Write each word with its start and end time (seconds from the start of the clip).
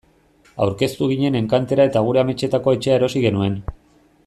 Aurkeztu 0.65 1.09
ginen 1.11 1.37
enkantera 1.41 1.87
eta 1.91 2.03
gure 2.07 2.23
ametsetako 2.23 2.75
etxea 2.79 2.97
erosi 3.03 3.23
genuen. 3.27 3.61